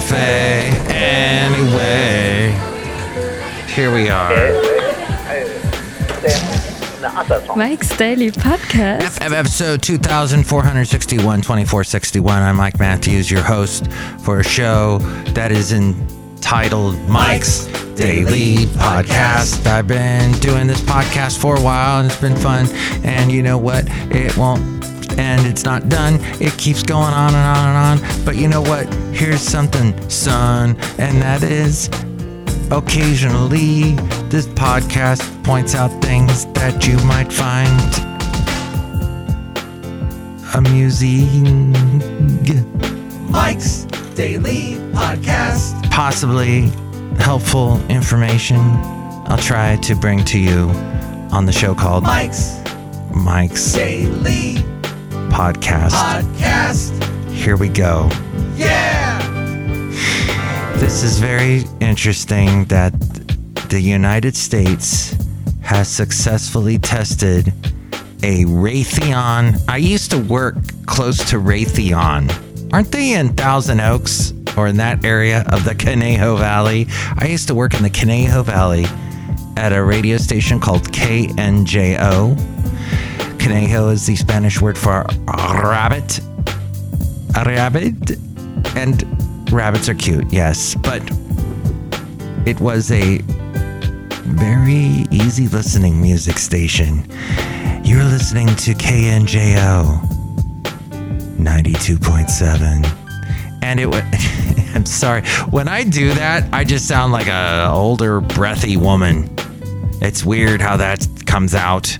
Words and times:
Cafe 0.00 0.70
anyway. 0.88 2.52
Here 3.68 3.92
we 3.92 4.08
are. 4.08 4.50
Mike's 7.54 7.94
Daily 7.98 8.30
Podcast. 8.30 9.20
Episode 9.20 9.82
2461, 9.82 11.42
2461. 11.42 12.42
I'm 12.42 12.56
Mike 12.56 12.78
Matthews, 12.78 13.30
your 13.30 13.42
host 13.42 13.92
for 14.20 14.40
a 14.40 14.44
show 14.44 15.00
that 15.34 15.52
is 15.52 15.72
entitled 15.72 16.98
Mike's 17.06 17.66
Daily 17.94 18.64
Podcast. 18.76 19.66
I've 19.66 19.86
been 19.86 20.32
doing 20.40 20.66
this 20.66 20.80
podcast 20.80 21.38
for 21.38 21.56
a 21.56 21.60
while 21.60 22.00
and 22.00 22.10
it's 22.10 22.18
been 22.18 22.36
fun. 22.36 22.68
And 23.04 23.30
you 23.30 23.42
know 23.42 23.58
what? 23.58 23.84
It 24.10 24.34
won't 24.38 24.99
and 25.20 25.46
it's 25.46 25.64
not 25.64 25.88
done. 25.90 26.18
It 26.40 26.56
keeps 26.56 26.82
going 26.82 27.12
on 27.12 27.34
and 27.34 27.58
on 27.58 27.68
and 27.68 28.02
on. 28.02 28.24
But 28.24 28.36
you 28.36 28.48
know 28.48 28.62
what? 28.62 28.92
Here's 29.12 29.42
something, 29.42 29.92
son, 30.08 30.76
and 30.98 31.20
that 31.20 31.42
is 31.42 31.88
occasionally 32.70 33.92
this 34.30 34.46
podcast 34.46 35.22
points 35.44 35.74
out 35.74 35.90
things 36.02 36.46
that 36.54 36.86
you 36.86 36.96
might 37.04 37.30
find 37.30 37.80
amusing. 40.54 41.72
Mike's 43.30 43.84
Daily 44.14 44.76
Podcast. 44.92 45.90
Possibly 45.90 46.70
helpful 47.18 47.78
information 47.90 48.58
I'll 49.28 49.36
try 49.36 49.76
to 49.76 49.94
bring 49.94 50.24
to 50.24 50.38
you 50.38 50.70
on 51.30 51.44
the 51.44 51.52
show 51.52 51.74
called 51.74 52.04
Mike's 52.04 52.58
Mike's 53.14 53.72
Daily 53.74 54.56
Podcast. 55.30 55.90
Podcast. 55.92 57.30
Here 57.30 57.56
we 57.56 57.68
go. 57.68 58.08
Yeah. 58.56 59.18
This 60.76 61.02
is 61.02 61.18
very 61.18 61.62
interesting 61.80 62.64
that 62.66 62.92
the 63.70 63.80
United 63.80 64.36
States 64.36 65.16
has 65.62 65.88
successfully 65.88 66.78
tested 66.78 67.48
a 68.22 68.44
Raytheon. 68.44 69.62
I 69.68 69.76
used 69.78 70.10
to 70.10 70.18
work 70.18 70.56
close 70.86 71.18
to 71.30 71.36
Raytheon. 71.36 72.72
Aren't 72.72 72.92
they 72.92 73.14
in 73.14 73.30
Thousand 73.34 73.80
Oaks 73.80 74.32
or 74.56 74.66
in 74.66 74.76
that 74.78 75.04
area 75.04 75.44
of 75.52 75.64
the 75.64 75.74
Conejo 75.74 76.36
Valley? 76.36 76.86
I 77.16 77.26
used 77.28 77.46
to 77.48 77.54
work 77.54 77.74
in 77.74 77.82
the 77.82 77.90
Conejo 77.90 78.42
Valley 78.42 78.84
at 79.56 79.72
a 79.72 79.82
radio 79.82 80.16
station 80.16 80.60
called 80.60 80.82
KNJO. 80.92 82.49
Conejo 83.40 83.88
is 83.88 84.06
the 84.06 84.16
Spanish 84.16 84.60
word 84.60 84.76
for 84.76 85.06
rabbit. 85.26 86.20
A 87.36 87.44
rabbit. 87.44 88.18
And 88.76 89.50
rabbits 89.50 89.88
are 89.88 89.94
cute, 89.94 90.30
yes. 90.30 90.74
But 90.74 91.02
it 92.46 92.60
was 92.60 92.92
a 92.92 93.18
very 94.28 95.06
easy 95.10 95.48
listening 95.48 96.00
music 96.00 96.38
station. 96.38 97.06
You're 97.82 98.04
listening 98.04 98.48
to 98.48 98.74
KNJO 98.74 100.02
92.7. 101.38 103.62
And 103.62 103.80
it 103.80 103.86
was. 103.86 104.02
I'm 104.74 104.86
sorry. 104.86 105.22
When 105.50 105.66
I 105.66 105.82
do 105.82 106.14
that, 106.14 106.44
I 106.52 106.62
just 106.64 106.86
sound 106.86 107.12
like 107.12 107.26
a 107.26 107.68
older, 107.72 108.20
breathy 108.20 108.76
woman. 108.76 109.34
It's 110.00 110.24
weird 110.24 110.60
how 110.60 110.76
that 110.76 111.06
comes 111.26 111.54
out. 111.54 111.98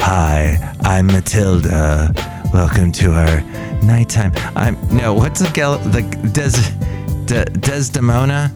Hi, 0.00 0.74
I'm 0.80 1.06
Matilda. 1.06 2.12
Welcome 2.52 2.92
to 2.92 3.12
our 3.12 3.40
nighttime. 3.82 4.32
I'm 4.54 4.76
no. 4.94 5.14
What's 5.14 5.40
the 5.40 5.50
gal? 5.52 5.78
The 5.78 6.02
Des 6.32 6.52
De, 7.26 7.44
Desdemona. 7.44 8.52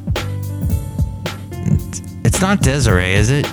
It's 2.25 2.41
not 2.41 2.61
Desiree, 2.61 3.15
is 3.15 3.31
it? 3.31 3.47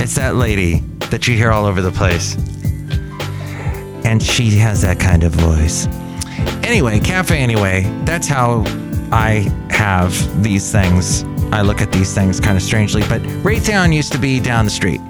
It's 0.00 0.14
that 0.14 0.36
lady 0.36 0.80
that 1.10 1.28
you 1.28 1.36
hear 1.36 1.50
all 1.52 1.66
over 1.66 1.80
the 1.82 1.92
place, 1.92 2.34
and 4.04 4.22
she 4.22 4.50
has 4.58 4.82
that 4.82 4.98
kind 4.98 5.24
of 5.24 5.32
voice. 5.32 5.86
Anyway, 6.64 7.00
cafe. 7.00 7.38
Anyway, 7.38 7.82
that's 8.04 8.26
how 8.26 8.64
I 9.12 9.50
have 9.70 10.42
these 10.42 10.72
things. 10.72 11.24
I 11.50 11.62
look 11.62 11.80
at 11.80 11.90
these 11.92 12.14
things 12.14 12.40
kind 12.40 12.56
of 12.56 12.62
strangely, 12.62 13.02
but 13.08 13.22
Raytheon 13.42 13.94
used 13.94 14.12
to 14.12 14.18
be 14.18 14.38
down 14.38 14.66
the 14.66 14.70
street. 14.70 15.00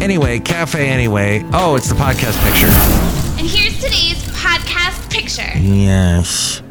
Anyway, 0.00 0.38
cafe. 0.38 0.88
Anyway, 0.88 1.42
oh, 1.52 1.74
it's 1.74 1.88
the 1.88 1.94
podcast 1.94 2.40
picture. 2.44 2.68
And 3.38 3.46
here's 3.48 3.76
today's 3.76 4.22
podcast 4.32 5.10
picture. 5.10 5.58
Yes. 5.58 6.62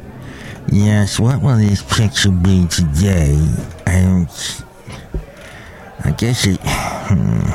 Yes, 0.72 1.20
what 1.20 1.42
will 1.42 1.58
this 1.58 1.82
picture 1.84 2.32
be 2.32 2.68
today? 2.68 3.38
I, 3.86 4.02
don't. 4.02 4.64
I 6.06 6.12
guess 6.12 6.48
it. 6.48 6.60
Hmm. 6.64 7.52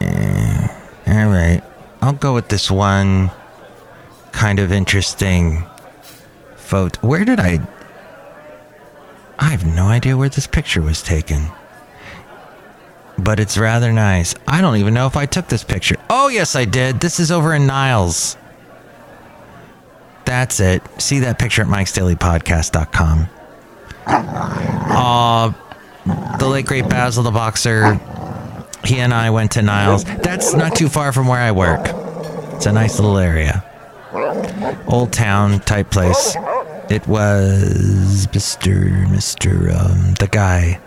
Uh, 0.00 0.68
all 1.06 1.28
right. 1.28 1.62
I'll 2.02 2.12
go 2.12 2.34
with 2.34 2.48
this 2.48 2.70
one 2.70 3.30
kind 4.32 4.58
of 4.58 4.72
interesting 4.72 5.64
photo. 6.56 7.00
Where 7.06 7.24
did 7.24 7.38
I. 7.40 7.60
I 9.38 9.50
have 9.50 9.64
no 9.64 9.86
idea 9.86 10.16
where 10.16 10.28
this 10.28 10.46
picture 10.46 10.82
was 10.82 11.02
taken. 11.02 11.46
But 13.18 13.40
it's 13.40 13.56
rather 13.56 13.92
nice. 13.92 14.34
I 14.46 14.60
don't 14.60 14.76
even 14.76 14.94
know 14.94 15.06
if 15.06 15.16
I 15.16 15.26
took 15.26 15.48
this 15.48 15.64
picture. 15.64 15.96
Oh, 16.10 16.28
yes, 16.28 16.54
I 16.54 16.64
did. 16.66 17.00
This 17.00 17.18
is 17.18 17.32
over 17.32 17.54
in 17.54 17.66
Niles. 17.66 18.36
That's 20.26 20.60
it. 20.60 20.82
See 21.00 21.20
that 21.20 21.38
picture 21.38 21.62
at 21.62 21.68
mikesdailypodcast.com. 21.68 23.28
Uh, 24.06 25.52
the 26.38 26.48
late 26.48 26.66
great 26.66 26.88
Basil 26.88 27.22
the 27.22 27.30
boxer. 27.30 27.94
He 28.84 28.98
and 28.98 29.14
I 29.14 29.30
went 29.30 29.52
to 29.52 29.62
Niles. 29.62 30.04
That's 30.04 30.52
not 30.54 30.76
too 30.76 30.88
far 30.88 31.12
from 31.12 31.26
where 31.26 31.40
I 31.40 31.52
work. 31.52 31.86
It's 32.54 32.66
a 32.66 32.72
nice 32.72 32.98
little 32.98 33.18
area. 33.18 33.64
Old 34.86 35.12
town 35.12 35.60
type 35.60 35.90
place. 35.90 36.36
It 36.88 37.06
was 37.08 38.26
Mr. 38.28 39.06
Mr. 39.08 39.74
Um, 39.74 40.14
the 40.14 40.28
guy. 40.28 40.80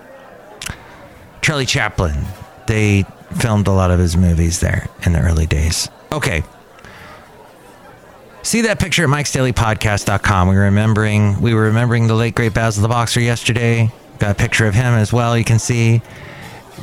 Charlie 1.50 1.66
Chaplin. 1.66 2.26
They 2.68 3.06
filmed 3.40 3.66
a 3.66 3.72
lot 3.72 3.90
of 3.90 3.98
his 3.98 4.16
movies 4.16 4.60
there 4.60 4.88
in 5.02 5.14
the 5.14 5.20
early 5.20 5.48
days. 5.48 5.90
Okay. 6.12 6.44
See 8.44 8.62
that 8.62 8.80
picture 8.80 9.04
at 9.04 9.10
mikesdailypodcast.com. 9.10 10.48
We 10.48 10.54
were 10.54 10.62
remembering 10.62 11.42
we 11.42 11.56
were 11.56 11.64
remembering 11.64 12.06
the 12.06 12.14
late 12.14 12.36
great 12.36 12.54
Basil 12.54 12.84
the 12.84 12.88
Boxer 12.88 13.20
yesterday. 13.20 13.92
Got 14.20 14.30
a 14.30 14.36
picture 14.36 14.68
of 14.68 14.76
him 14.76 14.94
as 14.94 15.12
well, 15.12 15.36
you 15.36 15.44
can 15.44 15.58
see. 15.58 16.04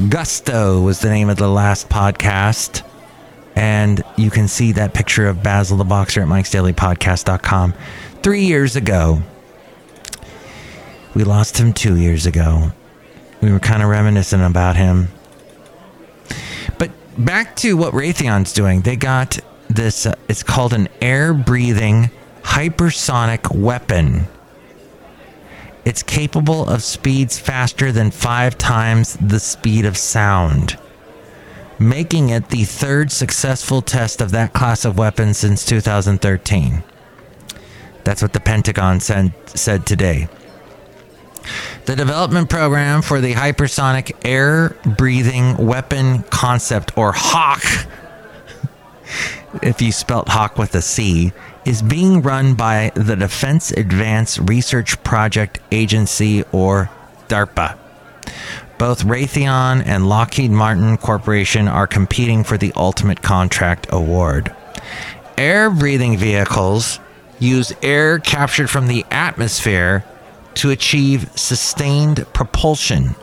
Gusto 0.08 0.80
was 0.80 0.98
the 0.98 1.10
name 1.10 1.30
of 1.30 1.36
the 1.36 1.48
last 1.48 1.88
podcast. 1.88 2.82
And 3.54 4.02
you 4.16 4.30
can 4.30 4.48
see 4.48 4.72
that 4.72 4.94
picture 4.94 5.28
of 5.28 5.44
Basil 5.44 5.76
the 5.76 5.84
Boxer 5.84 6.22
at 6.22 6.26
mikesdailypodcast.com. 6.26 7.72
Three 8.20 8.42
years 8.42 8.74
ago. 8.74 9.22
We 11.14 11.22
lost 11.22 11.56
him 11.56 11.72
two 11.72 11.96
years 11.96 12.26
ago. 12.26 12.72
We 13.46 13.52
were 13.52 13.60
kind 13.60 13.80
of 13.80 13.88
reminiscent 13.88 14.42
about 14.42 14.74
him. 14.74 15.06
But 16.78 16.90
back 17.16 17.54
to 17.58 17.76
what 17.76 17.94
Raytheon's 17.94 18.52
doing. 18.52 18.80
They 18.80 18.96
got 18.96 19.38
this, 19.68 20.04
uh, 20.04 20.16
it's 20.28 20.42
called 20.42 20.72
an 20.72 20.88
air 21.00 21.32
breathing 21.32 22.10
hypersonic 22.42 23.54
weapon. 23.54 24.26
It's 25.84 26.02
capable 26.02 26.68
of 26.68 26.82
speeds 26.82 27.38
faster 27.38 27.92
than 27.92 28.10
five 28.10 28.58
times 28.58 29.16
the 29.20 29.38
speed 29.38 29.84
of 29.84 29.96
sound, 29.96 30.76
making 31.78 32.30
it 32.30 32.48
the 32.48 32.64
third 32.64 33.12
successful 33.12 33.80
test 33.80 34.20
of 34.20 34.32
that 34.32 34.54
class 34.54 34.84
of 34.84 34.98
weapon 34.98 35.34
since 35.34 35.64
2013. 35.64 36.82
That's 38.02 38.22
what 38.22 38.32
the 38.32 38.40
Pentagon 38.40 38.98
said, 38.98 39.32
said 39.46 39.86
today. 39.86 40.26
The 41.86 41.94
development 41.94 42.50
program 42.50 43.00
for 43.00 43.20
the 43.20 43.34
hypersonic 43.34 44.10
air 44.24 44.76
breathing 44.84 45.56
weapon 45.56 46.24
concept, 46.24 46.98
or 46.98 47.12
HAWK, 47.12 47.86
if 49.62 49.80
you 49.80 49.92
spelt 49.92 50.28
HAWK 50.28 50.58
with 50.58 50.74
a 50.74 50.82
C, 50.82 51.32
is 51.64 51.82
being 51.82 52.22
run 52.22 52.54
by 52.54 52.90
the 52.96 53.14
Defense 53.14 53.70
Advanced 53.70 54.40
Research 54.48 55.00
Project 55.04 55.60
Agency, 55.70 56.42
or 56.50 56.90
DARPA. 57.28 57.78
Both 58.78 59.04
Raytheon 59.04 59.86
and 59.86 60.08
Lockheed 60.08 60.50
Martin 60.50 60.96
Corporation 60.96 61.68
are 61.68 61.86
competing 61.86 62.42
for 62.42 62.58
the 62.58 62.72
ultimate 62.74 63.22
contract 63.22 63.86
award. 63.90 64.52
Air 65.38 65.70
breathing 65.70 66.16
vehicles 66.16 66.98
use 67.38 67.72
air 67.80 68.18
captured 68.18 68.70
from 68.70 68.88
the 68.88 69.04
atmosphere 69.12 70.04
to 70.56 70.70
achieve 70.70 71.30
sustained 71.36 72.26
propulsion. 72.32 73.14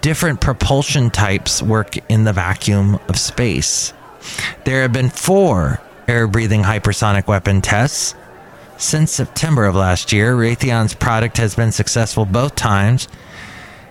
Different 0.00 0.40
propulsion 0.40 1.10
types 1.10 1.62
work 1.62 1.96
in 2.10 2.24
the 2.24 2.32
vacuum 2.32 2.98
of 3.08 3.18
space. 3.18 3.92
There 4.64 4.82
have 4.82 4.92
been 4.92 5.10
four 5.10 5.80
air 6.08 6.26
breathing 6.26 6.62
hypersonic 6.62 7.26
weapon 7.26 7.60
tests 7.60 8.14
Since 8.76 9.12
September 9.12 9.66
of 9.66 9.76
last 9.76 10.12
year, 10.12 10.34
Raytheon's 10.34 10.94
product 10.94 11.36
has 11.36 11.54
been 11.54 11.70
successful 11.70 12.24
both 12.24 12.56
times, 12.56 13.06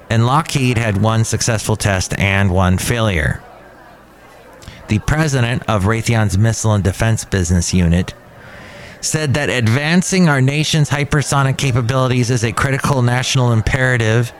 and 0.09 0.25
Lockheed 0.25 0.77
had 0.77 1.01
one 1.01 1.23
successful 1.23 1.77
test 1.77 2.13
and 2.19 2.51
one 2.51 2.77
failure. 2.77 3.41
The 4.89 4.99
president 4.99 5.63
of 5.69 5.85
Raytheon's 5.85 6.37
Missile 6.37 6.73
and 6.73 6.83
Defense 6.83 7.23
Business 7.23 7.73
Unit 7.73 8.13
said 9.03 9.33
that 9.33 9.49
advancing 9.49 10.29
our 10.29 10.41
nation's 10.41 10.89
hypersonic 10.89 11.57
capabilities 11.57 12.29
is 12.29 12.43
a 12.43 12.53
critical 12.53 13.01
national 13.01 13.51
imperative, 13.51 14.31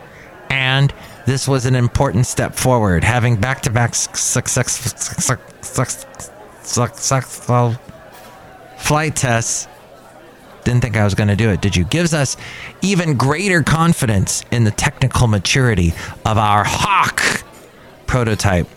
and 0.50 0.94
this 1.26 1.48
was 1.48 1.66
an 1.66 1.76
important 1.76 2.26
step 2.26 2.56
forward. 2.56 3.04
Having 3.04 3.36
back 3.38 3.62
to 3.64 3.70
back 3.70 3.94
successful 3.94 5.36
flight 8.78 9.16
tests 9.16 9.68
didn't 10.64 10.82
think 10.82 10.96
I 10.96 11.04
was 11.04 11.14
going 11.14 11.28
to 11.28 11.36
do 11.36 11.50
it, 11.50 11.60
did 11.62 11.76
you? 11.76 11.84
Gives 11.84 12.14
us 12.14 12.38
even 12.82 13.18
greater 13.18 13.64
confidence 13.64 14.46
in 14.50 14.64
the 14.64 14.72
technical 14.72 15.28
maturity 15.28 15.94
of 16.26 16.38
our 16.38 16.64
Hawk 16.64 17.44
prototype. 18.08 18.68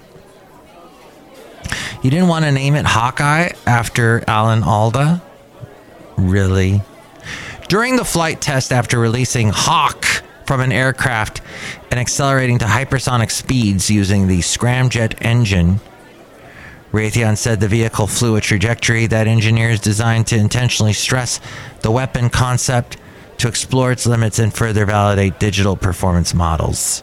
You 2.02 2.10
didn't 2.10 2.26
want 2.28 2.44
to 2.44 2.50
name 2.50 2.74
it 2.74 2.86
Hawkeye 2.86 3.52
after 3.66 4.24
Alan 4.26 4.64
Alda? 4.64 5.22
Really? 6.16 6.82
During 7.68 7.96
the 7.96 8.04
flight 8.04 8.40
test 8.40 8.72
after 8.72 8.98
releasing 8.98 9.50
Hawk 9.50 10.04
from 10.46 10.60
an 10.60 10.72
aircraft 10.72 11.40
and 11.90 11.98
accelerating 11.98 12.58
to 12.58 12.64
hypersonic 12.64 13.30
speeds 13.30 13.90
using 13.90 14.28
the 14.28 14.38
scramjet 14.38 15.16
engine, 15.20 15.80
Raytheon 16.92 17.36
said 17.36 17.60
the 17.60 17.68
vehicle 17.68 18.06
flew 18.06 18.36
a 18.36 18.40
trajectory 18.40 19.06
that 19.08 19.26
engineers 19.26 19.80
designed 19.80 20.28
to 20.28 20.36
intentionally 20.36 20.92
stress 20.92 21.40
the 21.80 21.90
weapon 21.90 22.30
concept 22.30 22.96
to 23.38 23.48
explore 23.48 23.92
its 23.92 24.06
limits 24.06 24.38
and 24.38 24.54
further 24.54 24.86
validate 24.86 25.38
digital 25.38 25.76
performance 25.76 26.32
models. 26.32 27.02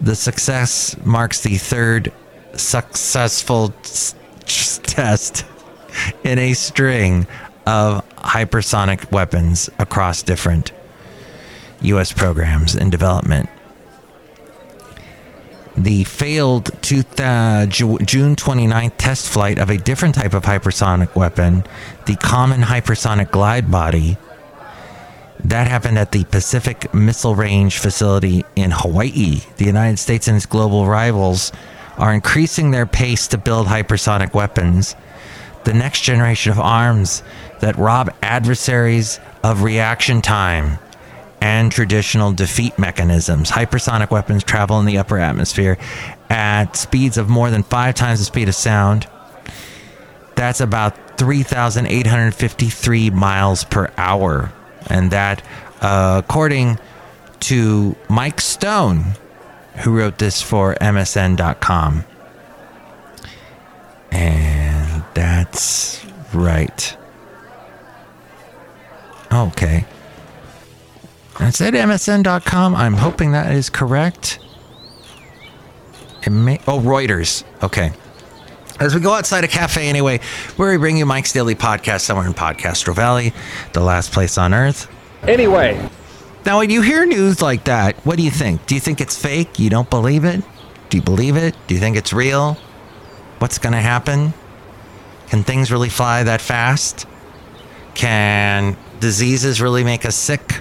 The 0.00 0.14
success 0.14 0.94
marks 1.04 1.40
the 1.40 1.56
third 1.56 2.12
successful 2.54 3.74
test 4.44 5.44
in 6.24 6.38
a 6.38 6.54
string 6.54 7.26
of 7.66 8.08
hypersonic 8.16 9.10
weapons 9.12 9.70
across 9.78 10.22
different 10.22 10.72
U.S. 11.82 12.12
programs 12.12 12.74
in 12.74 12.90
development 12.90 13.48
the 15.76 16.04
failed 16.04 16.70
two 16.82 17.02
June 17.02 18.36
29th 18.36 18.92
test 18.96 19.28
flight 19.28 19.58
of 19.58 19.70
a 19.70 19.76
different 19.76 20.14
type 20.14 20.32
of 20.32 20.44
hypersonic 20.44 21.14
weapon, 21.14 21.64
the 22.06 22.16
Common 22.16 22.62
Hypersonic 22.62 23.30
Glide 23.30 23.70
Body. 23.70 24.16
That 25.44 25.68
happened 25.68 25.98
at 25.98 26.12
the 26.12 26.24
Pacific 26.24 26.92
Missile 26.94 27.34
Range 27.34 27.76
facility 27.76 28.44
in 28.56 28.70
Hawaii. 28.70 29.40
The 29.58 29.66
United 29.66 29.98
States 29.98 30.28
and 30.28 30.36
its 30.36 30.46
global 30.46 30.86
rivals 30.86 31.52
are 31.98 32.12
increasing 32.14 32.70
their 32.70 32.86
pace 32.86 33.28
to 33.28 33.38
build 33.38 33.66
hypersonic 33.66 34.32
weapons, 34.32 34.96
the 35.66 35.74
next 35.74 36.00
generation 36.02 36.52
of 36.52 36.60
arms 36.60 37.22
that 37.60 37.76
rob 37.76 38.14
adversaries 38.22 39.20
of 39.42 39.62
reaction 39.62 40.22
time 40.22 40.78
and 41.40 41.70
traditional 41.70 42.32
defeat 42.32 42.78
mechanisms. 42.78 43.50
Hypersonic 43.50 44.10
weapons 44.10 44.44
travel 44.44 44.78
in 44.80 44.86
the 44.86 44.96
upper 44.96 45.18
atmosphere 45.18 45.76
at 46.30 46.76
speeds 46.76 47.18
of 47.18 47.28
more 47.28 47.50
than 47.50 47.64
five 47.64 47.96
times 47.96 48.20
the 48.20 48.24
speed 48.24 48.48
of 48.48 48.54
sound. 48.54 49.08
That's 50.36 50.60
about 50.60 51.18
3,853 51.18 53.10
miles 53.10 53.64
per 53.64 53.92
hour. 53.96 54.52
And 54.86 55.10
that, 55.10 55.42
uh, 55.80 56.22
according 56.24 56.78
to 57.40 57.96
Mike 58.08 58.40
Stone, 58.40 59.16
who 59.78 59.98
wrote 59.98 60.18
this 60.18 60.40
for 60.42 60.76
MSN.com. 60.76 62.04
And 64.12 64.75
that's 65.16 66.04
right. 66.34 66.96
Okay. 69.32 69.86
It's 71.40 71.60
at 71.62 71.72
MSN.com. 71.72 72.74
I'm 72.76 72.92
hoping 72.92 73.32
that 73.32 73.50
is 73.52 73.70
correct. 73.70 74.38
It 76.22 76.30
may. 76.30 76.60
Oh, 76.66 76.80
Reuters. 76.80 77.44
Okay. 77.62 77.92
As 78.78 78.94
we 78.94 79.00
go 79.00 79.14
outside 79.14 79.42
a 79.42 79.48
cafe 79.48 79.88
anyway, 79.88 80.20
where 80.56 80.70
we 80.70 80.76
bring 80.76 80.98
you 80.98 81.06
Mike's 81.06 81.32
Daily 81.32 81.54
Podcast 81.54 82.02
somewhere 82.02 82.26
in 82.26 82.34
Podcastro 82.34 82.94
Valley, 82.94 83.32
the 83.72 83.80
last 83.80 84.12
place 84.12 84.36
on 84.36 84.52
earth. 84.52 84.86
Anyway. 85.22 85.88
Now, 86.44 86.58
when 86.58 86.68
you 86.68 86.82
hear 86.82 87.06
news 87.06 87.40
like 87.40 87.64
that, 87.64 87.96
what 88.04 88.18
do 88.18 88.22
you 88.22 88.30
think? 88.30 88.66
Do 88.66 88.74
you 88.74 88.80
think 88.82 89.00
it's 89.00 89.16
fake? 89.16 89.58
You 89.58 89.70
don't 89.70 89.88
believe 89.88 90.26
it? 90.26 90.44
Do 90.90 90.98
you 90.98 91.02
believe 91.02 91.36
it? 91.36 91.56
Do 91.66 91.74
you 91.74 91.80
think 91.80 91.96
it's 91.96 92.12
real? 92.12 92.58
What's 93.38 93.56
going 93.56 93.72
to 93.72 93.80
happen? 93.80 94.34
Can 95.28 95.42
things 95.42 95.70
really 95.72 95.88
fly 95.88 96.22
that 96.22 96.40
fast? 96.40 97.06
Can 97.94 98.76
diseases 99.00 99.60
really 99.60 99.84
make 99.84 100.04
us 100.04 100.16
sick? 100.16 100.60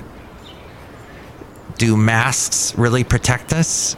do 1.77 1.97
masks 1.97 2.77
really 2.77 3.03
protect 3.03 3.53
us? 3.53 3.95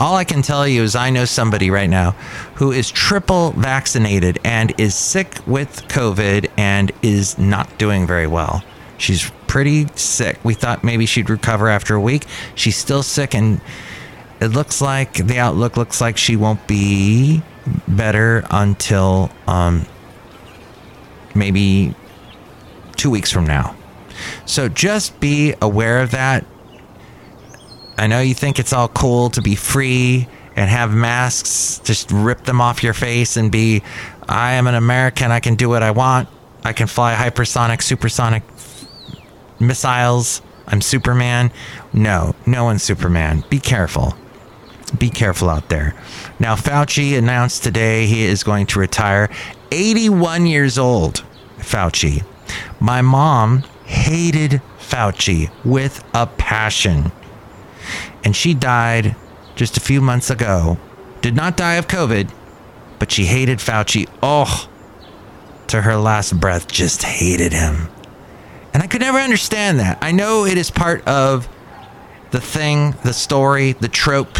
All 0.00 0.16
I 0.16 0.24
can 0.24 0.42
tell 0.42 0.66
you 0.66 0.82
is 0.82 0.96
I 0.96 1.10
know 1.10 1.24
somebody 1.24 1.70
right 1.70 1.88
now 1.88 2.12
who 2.56 2.72
is 2.72 2.90
triple 2.90 3.52
vaccinated 3.52 4.40
and 4.42 4.72
is 4.78 4.94
sick 4.94 5.38
with 5.46 5.86
COVID 5.88 6.50
and 6.56 6.90
is 7.02 7.38
not 7.38 7.78
doing 7.78 8.06
very 8.06 8.26
well. 8.26 8.64
She's 8.98 9.30
pretty 9.46 9.86
sick. 9.94 10.38
We 10.44 10.54
thought 10.54 10.82
maybe 10.82 11.06
she'd 11.06 11.30
recover 11.30 11.68
after 11.68 11.94
a 11.94 12.00
week. 12.00 12.26
She's 12.54 12.76
still 12.76 13.02
sick, 13.02 13.34
and 13.34 13.60
it 14.40 14.48
looks 14.48 14.80
like 14.80 15.14
the 15.14 15.38
outlook 15.38 15.76
looks 15.76 16.00
like 16.00 16.16
she 16.16 16.36
won't 16.36 16.66
be 16.66 17.42
better 17.88 18.44
until 18.50 19.30
um, 19.46 19.86
maybe 21.34 21.94
two 22.96 23.10
weeks 23.10 23.30
from 23.30 23.46
now. 23.46 23.76
So 24.46 24.68
just 24.68 25.18
be 25.20 25.54
aware 25.60 26.00
of 26.00 26.10
that. 26.12 26.44
I 27.98 28.06
know 28.06 28.20
you 28.20 28.34
think 28.34 28.58
it's 28.58 28.72
all 28.72 28.88
cool 28.88 29.30
to 29.30 29.42
be 29.42 29.54
free 29.54 30.28
and 30.56 30.68
have 30.68 30.92
masks, 30.92 31.80
just 31.84 32.10
rip 32.10 32.44
them 32.44 32.60
off 32.60 32.82
your 32.82 32.94
face 32.94 33.36
and 33.36 33.50
be, 33.50 33.82
I 34.28 34.52
am 34.52 34.66
an 34.66 34.74
American, 34.74 35.30
I 35.30 35.40
can 35.40 35.54
do 35.54 35.68
what 35.68 35.82
I 35.82 35.90
want. 35.90 36.28
I 36.64 36.72
can 36.72 36.86
fly 36.86 37.14
hypersonic, 37.14 37.82
supersonic 37.82 38.42
missiles. 39.58 40.42
I'm 40.66 40.80
Superman. 40.80 41.50
No, 41.92 42.34
no 42.46 42.64
one's 42.64 42.82
Superman. 42.82 43.44
Be 43.50 43.58
careful. 43.58 44.14
Be 44.98 45.10
careful 45.10 45.48
out 45.48 45.68
there. 45.68 45.94
Now, 46.38 46.54
Fauci 46.54 47.16
announced 47.16 47.62
today 47.62 48.06
he 48.06 48.24
is 48.24 48.44
going 48.44 48.66
to 48.66 48.78
retire. 48.78 49.30
81 49.70 50.46
years 50.46 50.78
old, 50.78 51.24
Fauci. 51.58 52.24
My 52.78 53.00
mom 53.00 53.62
hated 53.84 54.60
Fauci 54.78 55.50
with 55.64 56.04
a 56.14 56.26
passion 56.26 57.12
and 58.24 58.34
she 58.36 58.54
died 58.54 59.16
just 59.54 59.76
a 59.76 59.80
few 59.80 60.00
months 60.00 60.30
ago. 60.30 60.78
Did 61.20 61.34
not 61.34 61.56
die 61.56 61.74
of 61.74 61.88
COVID, 61.88 62.30
but 62.98 63.10
she 63.10 63.24
hated 63.24 63.58
Fauci. 63.58 64.08
Oh, 64.22 64.68
to 65.68 65.82
her 65.82 65.96
last 65.96 66.38
breath, 66.38 66.68
just 66.68 67.02
hated 67.02 67.52
him. 67.52 67.88
And 68.74 68.82
I 68.82 68.86
could 68.86 69.00
never 69.00 69.18
understand 69.18 69.80
that. 69.80 69.98
I 70.00 70.12
know 70.12 70.44
it 70.44 70.56
is 70.58 70.70
part 70.70 71.06
of 71.06 71.48
the 72.30 72.40
thing, 72.40 72.92
the 73.04 73.12
story, 73.12 73.72
the 73.72 73.88
trope 73.88 74.38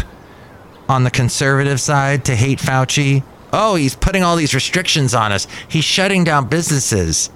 on 0.93 1.05
the 1.05 1.11
conservative 1.11 1.81
side 1.81 2.25
to 2.27 2.37
hate 2.37 2.61
Fauci. 2.61 3.25
Oh, 3.53 3.75
he's 3.75 3.97
putting 3.97 4.23
all 4.23 4.37
these 4.37 4.55
restrictions 4.55 5.15
on 5.15 5.33
us. 5.33 5.47
He's 5.69 5.85
shutting 5.85 6.23
down 6.23 6.49
businesses. 6.49 7.31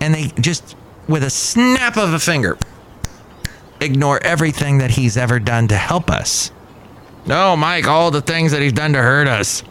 And 0.00 0.14
they 0.14 0.26
just, 0.40 0.76
with 1.08 1.24
a 1.24 1.30
snap 1.30 1.96
of 1.96 2.12
a 2.12 2.18
finger, 2.18 2.58
ignore 3.80 4.22
everything 4.22 4.78
that 4.78 4.90
he's 4.90 5.16
ever 5.16 5.38
done 5.38 5.68
to 5.68 5.76
help 5.76 6.10
us. 6.10 6.50
No, 7.26 7.56
Mike, 7.56 7.86
all 7.86 8.10
the 8.10 8.20
things 8.20 8.52
that 8.52 8.60
he's 8.60 8.72
done 8.72 8.92
to 8.92 9.02
hurt 9.02 9.28
us. 9.28 9.62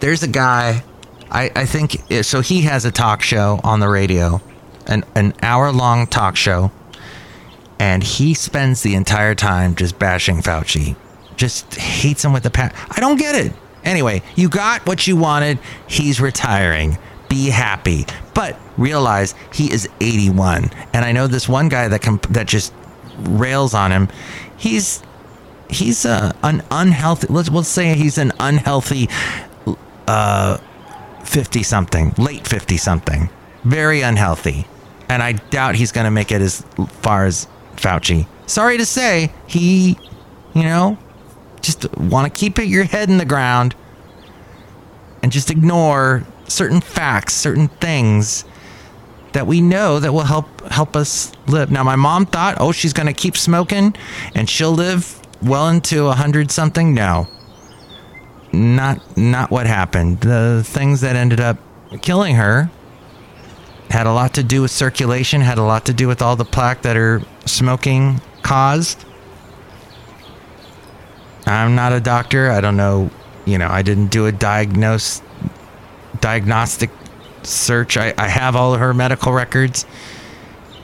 There's 0.00 0.22
a 0.22 0.28
guy, 0.28 0.82
I, 1.30 1.50
I 1.54 1.66
think, 1.66 2.10
eh, 2.10 2.22
so 2.22 2.40
he 2.40 2.62
has 2.62 2.84
a 2.84 2.90
talk 2.90 3.22
show 3.22 3.60
on 3.62 3.80
the 3.80 3.88
radio, 3.88 4.40
an, 4.86 5.04
an 5.14 5.34
hour 5.42 5.70
long 5.70 6.06
talk 6.06 6.36
show, 6.36 6.72
and 7.78 8.02
he 8.02 8.34
spends 8.34 8.82
the 8.82 8.94
entire 8.94 9.34
time 9.34 9.74
just 9.74 9.98
bashing 9.98 10.38
Fauci. 10.38 10.96
Just 11.36 11.74
hates 11.74 12.24
him 12.24 12.32
with 12.32 12.42
the 12.42 12.50
pat. 12.50 12.74
I 12.90 13.00
don't 13.00 13.18
get 13.18 13.34
it. 13.34 13.52
Anyway, 13.84 14.22
you 14.36 14.48
got 14.48 14.86
what 14.86 15.06
you 15.06 15.16
wanted. 15.16 15.58
He's 15.88 16.20
retiring. 16.20 16.98
Be 17.28 17.48
happy. 17.48 18.06
But 18.34 18.58
realize 18.76 19.34
he 19.52 19.72
is 19.72 19.88
81. 20.00 20.70
And 20.92 21.04
I 21.04 21.12
know 21.12 21.26
this 21.26 21.48
one 21.48 21.68
guy 21.68 21.88
that 21.88 22.02
comp- 22.02 22.28
that 22.28 22.46
just 22.46 22.72
rails 23.18 23.74
on 23.74 23.90
him. 23.90 24.08
He's 24.56 25.02
he's 25.68 26.04
uh, 26.04 26.32
an 26.42 26.62
unhealthy. 26.70 27.26
Let's 27.28 27.50
let's 27.50 27.68
say 27.68 27.94
he's 27.94 28.18
an 28.18 28.32
unhealthy 28.38 29.08
uh, 30.06 30.58
50 31.24 31.62
something, 31.62 32.14
late 32.18 32.46
50 32.46 32.76
something. 32.76 33.30
Very 33.64 34.02
unhealthy. 34.02 34.66
And 35.08 35.22
I 35.22 35.32
doubt 35.32 35.74
he's 35.74 35.92
going 35.92 36.04
to 36.04 36.10
make 36.10 36.32
it 36.32 36.40
as 36.40 36.62
far 37.00 37.26
as 37.26 37.46
Fauci. 37.76 38.26
Sorry 38.46 38.76
to 38.78 38.86
say, 38.86 39.32
he, 39.46 39.98
you 40.54 40.62
know, 40.62 40.98
just 41.62 41.96
want 41.96 42.32
to 42.32 42.38
keep 42.38 42.58
it, 42.58 42.66
your 42.66 42.84
head 42.84 43.08
in 43.08 43.18
the 43.18 43.24
ground 43.24 43.74
and 45.22 45.32
just 45.32 45.50
ignore 45.50 46.26
certain 46.48 46.80
facts, 46.80 47.34
certain 47.34 47.68
things 47.68 48.44
that 49.32 49.46
we 49.46 49.60
know 49.60 49.98
that 49.98 50.12
will 50.12 50.24
help 50.24 50.60
help 50.70 50.94
us 50.96 51.32
live. 51.46 51.70
Now, 51.70 51.82
my 51.84 51.96
mom 51.96 52.26
thought, 52.26 52.56
oh, 52.60 52.72
she's 52.72 52.92
going 52.92 53.06
to 53.06 53.12
keep 53.12 53.36
smoking 53.36 53.94
and 54.34 54.48
she'll 54.48 54.72
live 54.72 55.20
well 55.42 55.68
into 55.68 56.06
a 56.06 56.12
hundred 56.12 56.50
something. 56.50 56.94
No, 56.94 57.26
not 58.52 59.16
not 59.16 59.50
what 59.50 59.66
happened. 59.66 60.20
The 60.20 60.62
things 60.64 61.00
that 61.00 61.16
ended 61.16 61.40
up 61.40 61.58
killing 62.02 62.36
her 62.36 62.70
had 63.90 64.06
a 64.06 64.12
lot 64.12 64.34
to 64.34 64.42
do 64.42 64.62
with 64.62 64.70
circulation, 64.70 65.40
had 65.40 65.58
a 65.58 65.62
lot 65.62 65.86
to 65.86 65.92
do 65.92 66.08
with 66.08 66.22
all 66.22 66.36
the 66.36 66.44
plaque 66.44 66.82
that 66.82 66.96
her 66.96 67.22
smoking 67.46 68.20
caused. 68.42 69.04
I'm 71.46 71.74
not 71.74 71.92
a 71.92 72.00
doctor. 72.00 72.50
I 72.50 72.60
don't 72.60 72.76
know. 72.76 73.10
You 73.44 73.58
know, 73.58 73.68
I 73.68 73.82
didn't 73.82 74.08
do 74.08 74.26
a 74.26 74.32
diagnose 74.32 75.20
diagnostic 76.20 76.90
search. 77.42 77.96
I, 77.96 78.14
I 78.16 78.28
have 78.28 78.54
all 78.54 78.74
of 78.74 78.80
her 78.80 78.94
medical 78.94 79.32
records, 79.32 79.84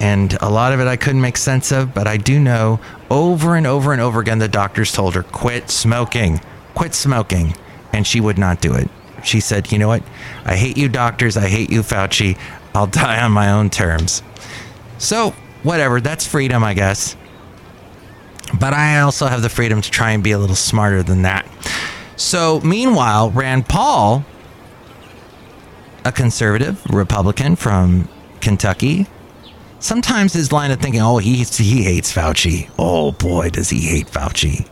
and 0.01 0.37
a 0.41 0.51
lot 0.51 0.73
of 0.73 0.81
it 0.81 0.87
I 0.87 0.97
couldn't 0.97 1.21
make 1.21 1.37
sense 1.37 1.71
of, 1.73 1.95
but 1.95 2.07
I 2.07 2.17
do 2.17 2.41
know 2.41 2.81
over 3.11 3.57
and 3.57 3.67
over 3.67 3.93
and 3.93 4.01
over 4.01 4.21
again 4.21 4.39
the 4.39 4.49
doctors 4.49 4.93
told 4.93 5.15
her, 5.15 5.23
quit 5.23 5.71
smoking, 5.71 6.41
quit 6.75 6.95
smoking. 6.95 7.55
And 7.93 8.07
she 8.07 8.21
would 8.21 8.39
not 8.39 8.61
do 8.61 8.75
it. 8.75 8.89
She 9.25 9.41
said, 9.41 9.73
you 9.73 9.79
know 9.79 9.89
what? 9.89 10.03
I 10.45 10.57
hate 10.57 10.77
you, 10.77 10.89
doctors. 10.89 11.37
I 11.37 11.49
hate 11.49 11.71
you, 11.71 11.81
Fauci. 11.83 12.39
I'll 12.75 12.87
die 12.87 13.21
on 13.23 13.33
my 13.33 13.51
own 13.51 13.71
terms. 13.71 14.23
So, 14.99 15.31
whatever. 15.63 16.01
That's 16.01 16.27
freedom, 16.27 16.63
I 16.63 16.75
guess. 16.75 17.17
But 18.59 18.73
I 18.73 19.01
also 19.01 19.27
have 19.27 19.43
the 19.43 19.49
freedom 19.49 19.83
to 19.83 19.91
try 19.91 20.13
and 20.13 20.23
be 20.23 20.33
a 20.33 20.39
little 20.39 20.57
smarter 20.57 21.03
than 21.03 21.23
that. 21.23 21.47
So, 22.17 22.61
meanwhile, 22.61 23.31
Rand 23.31 23.69
Paul 23.69 24.25
a 26.09 26.13
conservative 26.13 26.85
Republican 26.91 27.55
from 27.55 28.09
Kentucky. 28.41 29.07
Sometimes 29.79 30.33
his 30.33 30.51
line 30.53 30.71
of 30.71 30.81
thinking, 30.81 31.03
oh, 31.03 31.19
he, 31.19 31.45
he 31.45 31.85
hates 31.85 32.13
Fauci. 32.13 32.71
Oh, 32.79 33.13
boy, 33.13 33.51
does 33.51 33.71
he 33.71 33.81
hate 33.81 34.07
Fauci. 34.07 34.67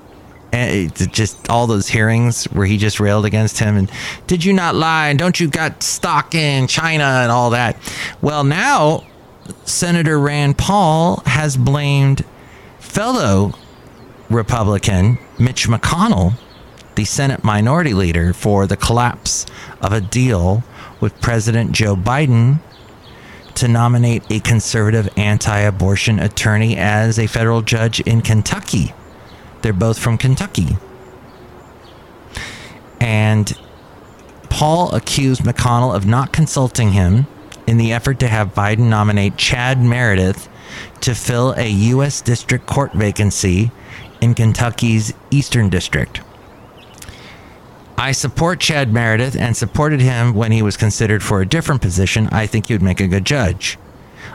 And 0.53 1.13
just 1.13 1.51
all 1.51 1.67
those 1.67 1.89
hearings 1.89 2.45
where 2.47 2.67
he 2.67 2.79
just 2.79 2.99
railed 2.99 3.27
against 3.27 3.59
him 3.59 3.77
and 3.77 3.91
did 4.27 4.45
you 4.45 4.55
not 4.55 4.75
lie 4.75 5.09
and 5.09 5.19
don't 5.19 5.39
you 5.39 5.49
got 5.49 5.83
stock 5.83 6.35
in 6.35 6.67
China 6.67 7.05
and 7.05 7.31
all 7.31 7.51
that. 7.51 7.77
Well, 8.23 8.43
now 8.43 9.05
Senator 9.65 10.19
Rand 10.19 10.57
Paul 10.57 11.23
has 11.27 11.57
blamed 11.59 12.25
fellow 12.79 13.53
Republican 14.31 15.19
Mitch 15.39 15.69
McConnell, 15.69 16.35
the 16.95 17.05
Senate 17.05 17.45
Minority 17.45 17.95
Leader, 17.95 18.33
for 18.33 18.67
the 18.67 18.77
collapse 18.77 19.47
of 19.81 19.93
a 19.93 20.01
deal 20.01 20.65
with 21.01 21.21
President 21.21 21.73
Joe 21.73 21.95
Biden 21.95 22.61
to 23.55 23.69
nominate 23.69 24.23
a 24.31 24.41
conservative 24.41 25.09
anti 25.17 25.59
abortion 25.61 26.19
attorney 26.19 26.77
as 26.77 27.19
a 27.19 27.27
federal 27.27 27.63
judge 27.63 28.01
in 28.01 28.21
Kentucky. 28.21 28.93
They're 29.63 29.73
both 29.73 29.99
from 29.99 30.19
Kentucky. 30.19 30.77
And 33.01 33.57
Paul 34.51 34.95
accused 34.95 35.43
McConnell 35.43 35.95
of 35.95 36.07
not 36.07 36.33
consulting 36.33 36.93
him 36.93 37.27
in 37.67 37.79
the 37.79 37.93
effort 37.93 38.21
to 38.21 38.29
have 38.29 38.55
Biden 38.55 38.89
nominate 38.89 39.37
Chad 39.37 39.81
Meredith 39.81 40.49
to 41.01 41.15
fill 41.15 41.53
a 41.57 41.69
U.S. 41.69 42.21
District 42.21 42.67
Court 42.67 42.93
vacancy 42.93 43.71
in 44.27 44.35
Kentucky's 44.35 45.15
Eastern 45.31 45.69
District. 45.69 46.21
I 47.97 48.13
support 48.13 48.61
Chad 48.61 48.93
Meredith 48.93 49.37
and 49.37 49.57
supported 49.57 50.01
him 50.01 50.35
when 50.35 50.53
he 50.53 50.63
was 50.63 50.77
considered 50.77 51.23
for 51.23 51.41
a 51.41 51.47
different 51.47 51.81
position. 51.81 52.29
I 52.33 52.47
think 52.47 52.67
he 52.67 52.75
would 52.75 52.83
make 52.83 53.01
a 53.01 53.07
good 53.07 53.25
judge. 53.25 53.79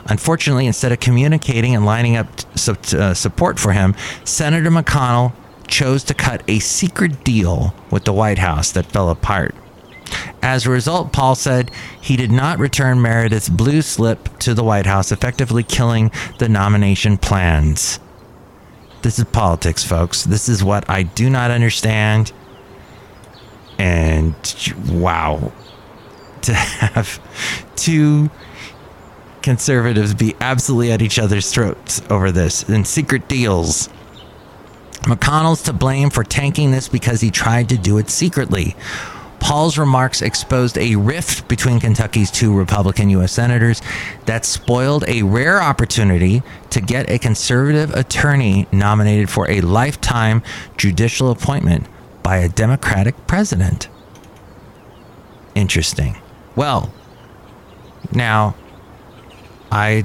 Unfortunately, 0.06 0.66
instead 0.66 0.92
of 0.92 1.00
communicating 1.00 1.74
and 1.76 1.84
lining 1.84 2.16
up 2.16 2.26
uh, 2.66 3.14
support 3.14 3.60
for 3.60 3.72
him, 3.72 3.94
Senator 4.24 4.70
McConnell 4.70 5.32
chose 5.68 6.02
to 6.04 6.14
cut 6.14 6.42
a 6.48 6.58
secret 6.58 7.22
deal 7.22 7.74
with 7.90 8.04
the 8.04 8.12
White 8.12 8.38
House 8.38 8.72
that 8.72 8.86
fell 8.86 9.10
apart. 9.10 9.54
As 10.42 10.66
a 10.66 10.70
result, 10.70 11.12
Paul 11.12 11.34
said 11.34 11.70
he 12.00 12.16
did 12.16 12.32
not 12.32 12.58
return 12.58 13.00
Meredith's 13.00 13.48
blue 13.48 13.82
slip 13.82 14.38
to 14.38 14.54
the 14.54 14.64
White 14.64 14.86
House, 14.86 15.12
effectively 15.12 15.62
killing 15.62 16.10
the 16.38 16.48
nomination 16.48 17.16
plans. 17.16 18.00
This 19.02 19.18
is 19.18 19.24
politics, 19.26 19.84
folks. 19.84 20.24
This 20.24 20.48
is 20.48 20.62
what 20.62 20.88
I 20.88 21.02
do 21.02 21.28
not 21.28 21.50
understand. 21.50 22.32
And 23.78 24.34
wow, 24.88 25.52
to 26.42 26.54
have 26.54 27.20
two 27.74 28.30
conservatives 29.42 30.14
be 30.14 30.36
absolutely 30.40 30.92
at 30.92 31.02
each 31.02 31.18
other's 31.18 31.50
throats 31.50 32.00
over 32.08 32.30
this 32.30 32.62
and 32.68 32.86
secret 32.86 33.28
deals. 33.28 33.88
McConnell's 35.02 35.62
to 35.62 35.72
blame 35.72 36.10
for 36.10 36.22
tanking 36.22 36.70
this 36.70 36.88
because 36.88 37.20
he 37.20 37.30
tried 37.30 37.68
to 37.70 37.76
do 37.76 37.98
it 37.98 38.08
secretly. 38.08 38.76
Paul's 39.42 39.76
remarks 39.76 40.22
exposed 40.22 40.78
a 40.78 40.94
rift 40.94 41.48
between 41.48 41.80
Kentucky's 41.80 42.30
two 42.30 42.54
Republican 42.56 43.10
U.S. 43.10 43.32
senators 43.32 43.82
that 44.26 44.44
spoiled 44.44 45.04
a 45.08 45.22
rare 45.24 45.60
opportunity 45.60 46.44
to 46.70 46.80
get 46.80 47.10
a 47.10 47.18
conservative 47.18 47.92
attorney 47.92 48.68
nominated 48.70 49.28
for 49.28 49.50
a 49.50 49.60
lifetime 49.60 50.44
judicial 50.76 51.32
appointment 51.32 51.88
by 52.22 52.36
a 52.36 52.48
Democratic 52.48 53.26
president. 53.26 53.88
Interesting. 55.56 56.16
Well, 56.54 56.94
now, 58.12 58.54
I. 59.72 60.04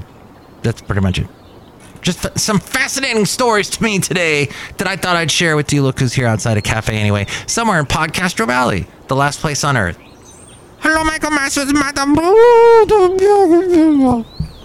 That's 0.64 0.82
pretty 0.82 1.02
much 1.02 1.20
it. 1.20 1.28
Just 2.02 2.40
some 2.40 2.60
fascinating 2.60 3.26
stories 3.26 3.70
to 3.72 3.84
me 3.84 4.00
today 4.00 4.50
that 4.78 4.88
I 4.88 4.96
thought 4.96 5.16
I'd 5.16 5.32
share 5.32 5.56
with 5.56 5.74
you. 5.74 5.84
Look 5.84 6.00
who's 6.00 6.14
here 6.14 6.28
outside 6.28 6.58
a 6.58 6.62
cafe 6.62 6.98
anyway, 6.98 7.26
somewhere 7.48 7.80
in 7.80 7.86
Podcastro 7.86 8.48
Valley, 8.48 8.88
the 9.08 9.16
last 9.16 9.40
place 9.40 9.64
on 9.64 9.76
earth. 9.76 9.98
Hello, 10.80 11.04
Michael 11.04 11.32
Masters, 11.32 11.74
Madam. 11.74 12.18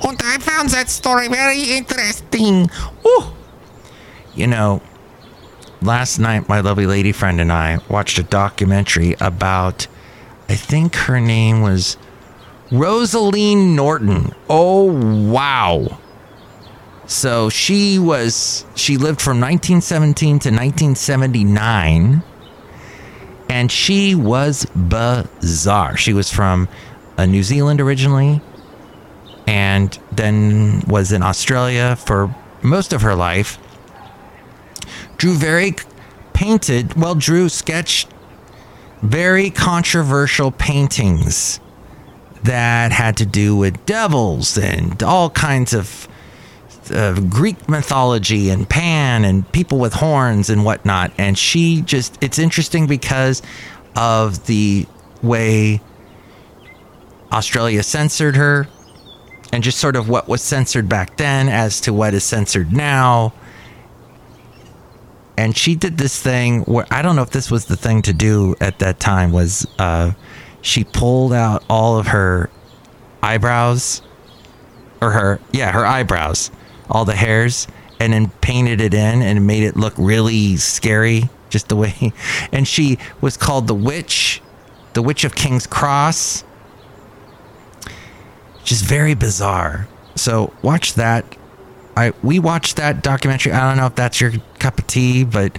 And 0.04 0.20
I 0.22 0.38
found 0.40 0.68
that 0.70 0.88
story 0.88 1.28
very 1.28 1.62
interesting. 1.62 2.70
Ooh. 3.06 3.24
You 4.34 4.46
know, 4.46 4.82
last 5.80 6.18
night, 6.18 6.48
my 6.48 6.60
lovely 6.60 6.86
lady 6.86 7.12
friend 7.12 7.40
and 7.40 7.50
I 7.50 7.78
watched 7.88 8.18
a 8.18 8.22
documentary 8.22 9.14
about, 9.20 9.86
I 10.48 10.54
think 10.54 10.94
her 10.94 11.20
name 11.20 11.62
was 11.62 11.96
Rosaleen 12.70 13.74
Norton. 13.74 14.34
Oh, 14.48 14.84
wow. 15.30 15.98
So 17.06 17.48
she 17.50 17.98
was, 17.98 18.64
she 18.74 18.96
lived 18.96 19.20
from 19.20 19.40
1917 19.40 20.28
to 20.28 20.48
1979. 20.50 22.22
And 23.48 23.70
she 23.70 24.14
was 24.14 24.64
bizarre. 24.74 25.96
She 25.96 26.12
was 26.12 26.32
from 26.32 26.68
uh, 27.18 27.26
New 27.26 27.42
Zealand 27.42 27.80
originally 27.80 28.40
and 29.46 29.98
then 30.12 30.82
was 30.86 31.12
in 31.12 31.22
Australia 31.22 31.96
for 31.96 32.34
most 32.62 32.92
of 32.92 33.02
her 33.02 33.14
life 33.14 33.58
Drew 35.22 35.34
very 35.34 35.76
painted, 36.32 36.94
well, 36.94 37.14
Drew 37.14 37.48
sketched 37.48 38.08
very 39.02 39.50
controversial 39.50 40.50
paintings 40.50 41.60
that 42.42 42.90
had 42.90 43.16
to 43.18 43.26
do 43.26 43.54
with 43.54 43.86
devils 43.86 44.58
and 44.58 45.00
all 45.00 45.30
kinds 45.30 45.74
of 45.74 46.08
uh, 46.90 47.20
Greek 47.28 47.68
mythology 47.68 48.50
and 48.50 48.68
Pan 48.68 49.24
and 49.24 49.50
people 49.52 49.78
with 49.78 49.94
horns 49.94 50.50
and 50.50 50.64
whatnot. 50.64 51.12
And 51.18 51.38
she 51.38 51.82
just, 51.82 52.18
it's 52.22 52.38
interesting 52.38 52.86
because 52.86 53.42
of 53.94 54.46
the 54.46 54.86
way 55.22 55.80
Australia 57.30 57.82
censored 57.82 58.36
her 58.36 58.66
and 59.52 59.62
just 59.62 59.78
sort 59.78 59.96
of 59.96 60.08
what 60.08 60.28
was 60.28 60.42
censored 60.42 60.88
back 60.88 61.16
then 61.16 61.48
as 61.48 61.80
to 61.82 61.92
what 61.92 62.14
is 62.14 62.24
censored 62.24 62.72
now 62.72 63.32
and 65.36 65.56
she 65.56 65.74
did 65.74 65.98
this 65.98 66.20
thing 66.20 66.60
where 66.62 66.86
I 66.90 67.02
don't 67.02 67.16
know 67.16 67.22
if 67.22 67.30
this 67.30 67.50
was 67.50 67.66
the 67.66 67.76
thing 67.76 68.02
to 68.02 68.12
do 68.12 68.54
at 68.60 68.78
that 68.80 69.00
time 69.00 69.32
was 69.32 69.66
uh, 69.78 70.12
she 70.60 70.84
pulled 70.84 71.32
out 71.32 71.64
all 71.68 71.98
of 71.98 72.08
her 72.08 72.50
eyebrows 73.22 74.02
or 75.00 75.10
her 75.10 75.40
yeah 75.52 75.72
her 75.72 75.86
eyebrows 75.86 76.50
all 76.90 77.04
the 77.04 77.14
hairs 77.16 77.68
and 78.00 78.12
then 78.12 78.30
painted 78.40 78.80
it 78.80 78.94
in 78.94 79.22
and 79.22 79.46
made 79.46 79.62
it 79.62 79.76
look 79.76 79.94
really 79.96 80.56
scary 80.56 81.30
just 81.50 81.68
the 81.68 81.76
way 81.76 82.12
and 82.52 82.66
she 82.68 82.98
was 83.20 83.36
called 83.36 83.66
the 83.66 83.74
witch 83.74 84.42
the 84.94 85.02
witch 85.02 85.24
of 85.24 85.34
king's 85.34 85.66
cross 85.66 86.44
Just 88.64 88.84
very 88.84 89.14
bizarre. 89.14 89.88
So 90.14 90.52
watch 90.62 90.94
that. 90.94 91.24
I 91.96 92.12
we 92.22 92.38
watched 92.38 92.76
that 92.76 93.02
documentary. 93.02 93.52
I 93.52 93.68
don't 93.68 93.76
know 93.76 93.86
if 93.86 93.94
that's 93.94 94.20
your 94.20 94.32
cup 94.58 94.78
of 94.78 94.86
tea, 94.86 95.24
but 95.24 95.58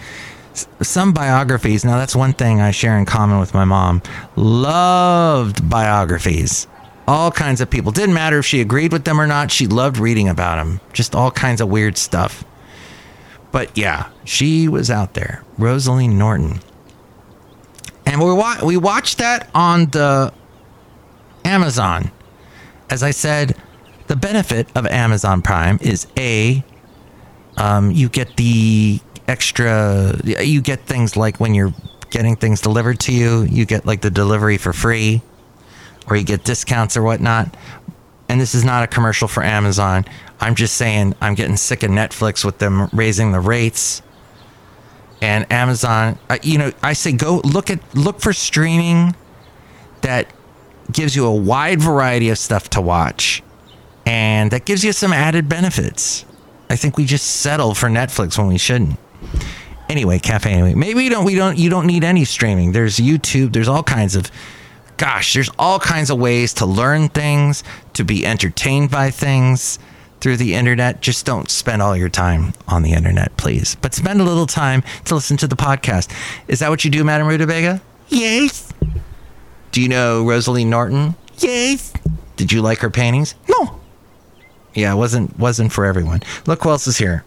some 0.82 1.14
biographies. 1.14 1.84
Now 1.84 1.98
that's 1.98 2.16
one 2.16 2.34
thing 2.34 2.62
I 2.62 2.72
share 2.72 2.98
in 2.98 3.06
common 3.06 3.40
with 3.40 3.54
my 3.54 3.66
mom. 3.66 4.02
Loved 4.36 5.70
biographies. 5.70 6.68
All 7.08 7.32
kinds 7.32 7.60
of 7.60 7.70
people. 7.70 7.92
Didn't 7.92 8.16
matter 8.16 8.40
if 8.40 8.46
she 8.46 8.62
agreed 8.62 8.94
with 8.94 9.04
them 9.04 9.20
or 9.20 9.28
not. 9.28 9.52
She 9.52 9.68
loved 9.68 9.98
reading 9.98 10.30
about 10.30 10.56
them. 10.56 10.80
Just 10.94 11.16
all 11.16 11.32
kinds 11.32 11.60
of 11.60 11.68
weird 11.68 11.98
stuff. 11.98 12.46
But 13.52 13.78
yeah, 13.78 14.10
she 14.24 14.68
was 14.68 14.90
out 14.90 15.14
there. 15.14 15.44
Rosalie 15.58 16.08
Norton. 16.08 16.60
And 18.06 18.22
we 18.22 18.34
wa- 18.34 18.64
we 18.64 18.78
watched 18.78 19.18
that 19.20 19.50
on 19.54 19.88
the 19.88 20.34
Amazon. 21.46 22.12
As 22.90 23.04
I 23.04 23.12
said, 23.12 23.56
the 24.08 24.16
benefit 24.16 24.68
of 24.76 24.86
Amazon 24.88 25.42
Prime 25.42 25.78
is 25.82 26.08
a 26.18 26.64
um, 27.58 27.92
you 27.92 28.10
get 28.10 28.36
the 28.38 29.00
extra 29.28 30.20
you 30.24 30.62
get 30.62 30.86
things 30.86 31.16
like 31.16 31.40
when 31.40 31.54
you're 31.54 31.74
getting 32.10 32.36
things 32.36 32.60
delivered 32.60 33.00
to 33.00 33.14
you 33.14 33.44
you 33.44 33.66
get 33.66 33.86
like 33.86 34.02
the 34.02 34.12
delivery 34.12 34.58
for 34.58 34.74
free 34.74 35.22
or 36.08 36.16
you 36.16 36.24
get 36.24 36.44
discounts 36.44 36.98
or 36.98 37.04
whatnot 37.04 37.56
and 38.30 38.40
this 38.40 38.56
is 38.56 38.64
not 38.64 38.84
a 38.84 38.88
commercial 38.88 39.28
for 39.28 39.44
amazon 39.44 40.06
i'm 40.40 40.56
just 40.56 40.76
saying 40.76 41.14
i'm 41.22 41.36
getting 41.36 41.58
sick 41.58 41.84
of 41.84 41.90
netflix 41.90 42.44
with 42.44 42.58
them 42.60 42.88
raising 42.94 43.32
the 43.32 43.40
rates 43.40 44.02
and 45.22 45.50
amazon 45.52 46.18
uh, 46.30 46.38
you 46.42 46.58
know 46.58 46.72
i 46.82 46.94
say 46.94 47.12
go 47.12 47.42
look 47.44 47.70
at 47.70 47.80
look 47.96 48.20
for 48.20 48.34
streaming 48.34 49.16
that 50.02 50.28
gives 50.92 51.16
you 51.16 51.26
a 51.26 51.34
wide 51.34 51.82
variety 51.82 52.30
of 52.30 52.38
stuff 52.38 52.70
to 52.70 52.82
watch 52.82 53.42
and 54.06 54.52
that 54.52 54.66
gives 54.66 54.84
you 54.84 54.92
some 54.92 55.14
added 55.14 55.48
benefits 55.48 56.26
i 56.70 56.76
think 56.76 56.98
we 56.98 57.06
just 57.06 57.26
settle 57.26 57.74
for 57.74 57.88
netflix 57.88 58.38
when 58.38 58.48
we 58.48 58.58
shouldn't 58.58 58.98
Anyway, 59.90 60.18
cafe. 60.18 60.52
Anyway, 60.52 60.74
maybe 60.74 60.96
we 60.96 61.10
don't. 61.10 61.26
We 61.26 61.36
don't. 61.36 61.58
You 61.58 61.70
don't 61.70 61.86
need 61.86 62.04
any 62.04 62.26
streaming. 62.26 62.72
There's 62.72 62.98
YouTube. 62.98 63.54
There's 63.54 63.68
all 63.68 63.84
kinds 63.84 64.16
of. 64.16 64.32
Gosh, 65.04 65.34
there's 65.34 65.50
all 65.60 65.80
kinds 65.80 66.10
of 66.10 66.18
ways 66.18 66.54
to 66.54 66.66
learn 66.66 67.10
things, 67.10 67.62
to 67.92 68.06
be 68.06 68.26
entertained 68.26 68.90
by 68.90 69.12
things 69.12 69.78
through 70.22 70.38
the 70.38 70.54
internet. 70.54 71.02
Just 71.02 71.26
don't 71.26 71.52
spend 71.52 71.82
all 71.82 71.94
your 71.94 72.08
time 72.08 72.54
on 72.70 72.84
the 72.84 72.94
internet, 72.94 73.36
please. 73.36 73.76
But 73.82 73.94
spend 73.94 74.22
a 74.22 74.24
little 74.24 74.46
time 74.46 74.82
to 75.04 75.16
listen 75.16 75.36
to 75.36 75.48
the 75.48 75.58
podcast. 75.58 76.10
Is 76.48 76.60
that 76.60 76.70
what 76.70 76.86
you 76.86 76.90
do, 76.90 77.04
Madam 77.04 77.28
Rutabaga? 77.28 77.82
Yes. 78.08 78.72
Do 79.74 79.82
you 79.82 79.90
know 79.90 80.24
Rosalie 80.26 80.64
Norton? 80.64 81.16
Yes. 81.38 81.92
Did 82.38 82.54
you 82.54 82.62
like 82.62 82.80
her 82.80 82.90
paintings? 82.90 83.36
No. 83.50 83.82
Yeah, 84.74 84.94
it 84.94 84.96
wasn't 84.96 85.38
wasn't 85.38 85.74
for 85.74 85.84
everyone. 85.84 86.24
Look 86.48 86.64
who 86.64 86.70
else 86.70 86.88
is 86.88 86.98
here. 86.98 87.26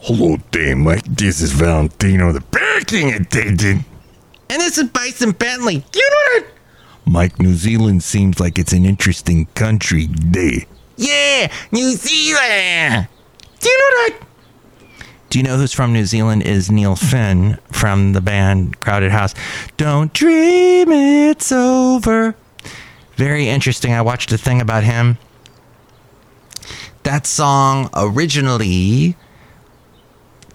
Hello 0.00 0.36
Dame 0.50 0.84
Mike. 0.84 1.04
This 1.04 1.40
is 1.40 1.52
Valentino, 1.52 2.32
the 2.32 2.42
parking 2.42 3.14
attendant. 3.14 3.86
And 4.50 4.60
this 4.60 4.76
is 4.76 4.90
Bison 4.90 5.30
Bentley. 5.30 5.82
Do 5.90 5.98
you 5.98 6.10
know 6.10 6.40
that? 6.40 6.55
Mike, 7.06 7.38
New 7.38 7.54
Zealand 7.54 8.02
seems 8.02 8.40
like 8.40 8.58
it's 8.58 8.72
an 8.72 8.84
interesting 8.84 9.46
country 9.54 10.06
there. 10.10 10.60
Yeah, 10.96 11.52
New 11.70 11.92
Zealand. 11.92 13.08
Do 13.60 13.68
you 13.68 13.78
know 13.78 13.90
that? 14.08 14.20
Do 15.30 15.38
you 15.38 15.44
know 15.44 15.56
who's 15.56 15.72
from 15.72 15.92
New 15.92 16.04
Zealand? 16.04 16.42
Is 16.42 16.70
Neil 16.70 16.96
Finn 16.96 17.58
from 17.70 18.12
the 18.12 18.20
band 18.20 18.80
Crowded 18.80 19.12
House. 19.12 19.34
Don't 19.76 20.12
dream 20.12 20.90
it's 20.90 21.52
over. 21.52 22.34
Very 23.16 23.48
interesting. 23.48 23.92
I 23.92 24.02
watched 24.02 24.32
a 24.32 24.38
thing 24.38 24.60
about 24.60 24.84
him. 24.84 25.18
That 27.02 27.26
song 27.26 27.88
originally 27.94 29.16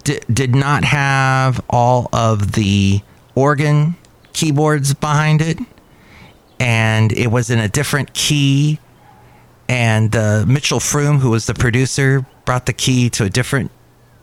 d- 0.04 0.20
did 0.32 0.54
not 0.54 0.84
have 0.84 1.64
all 1.70 2.08
of 2.12 2.52
the 2.52 3.00
organ 3.34 3.96
keyboards 4.32 4.94
behind 4.94 5.40
it, 5.40 5.58
and 6.62 7.10
it 7.10 7.26
was 7.26 7.50
in 7.50 7.58
a 7.58 7.68
different 7.68 8.14
key. 8.14 8.78
And 9.68 10.14
uh, 10.14 10.44
Mitchell 10.46 10.78
Froom, 10.78 11.18
who 11.18 11.30
was 11.30 11.46
the 11.46 11.54
producer, 11.54 12.24
brought 12.44 12.66
the 12.66 12.72
key 12.72 13.10
to 13.10 13.24
a 13.24 13.28
different. 13.28 13.72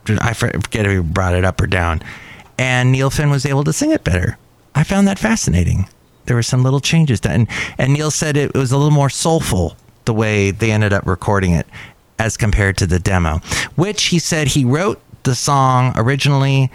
I 0.07 0.33
forget 0.33 0.85
if 0.85 0.91
he 0.91 0.99
brought 0.99 1.35
it 1.35 1.43
up 1.43 1.59
or 1.61 1.67
down, 1.67 2.01
and 2.57 2.91
Neil 2.91 3.09
Finn 3.09 3.29
was 3.29 3.45
able 3.45 3.63
to 3.65 3.73
sing 3.73 3.91
it 3.91 4.03
better. 4.03 4.37
I 4.73 4.83
found 4.83 5.07
that 5.07 5.19
fascinating. 5.19 5.89
There 6.25 6.35
were 6.35 6.43
some 6.43 6.63
little 6.63 6.79
changes 6.79 7.19
done, 7.19 7.33
and, 7.33 7.47
and 7.77 7.93
Neil 7.93 8.09
said 8.09 8.37
it 8.37 8.55
was 8.55 8.71
a 8.71 8.77
little 8.77 8.91
more 8.91 9.09
soulful 9.09 9.75
the 10.05 10.13
way 10.13 10.51
they 10.51 10.71
ended 10.71 10.93
up 10.93 11.05
recording 11.05 11.51
it 11.51 11.67
as 12.19 12.37
compared 12.37 12.77
to 12.77 12.87
the 12.87 12.99
demo, 12.99 13.39
which 13.75 14.05
he 14.05 14.19
said 14.19 14.47
he 14.47 14.63
wrote 14.63 15.01
the 15.23 15.35
song 15.35 15.93
originally. 15.97 16.71